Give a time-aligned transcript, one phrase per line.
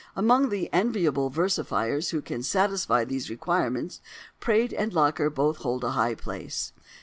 [0.15, 4.01] Among the enviable versifiers who can satisfy these requirements
[4.39, 6.73] Praed and Locker both hold a high place.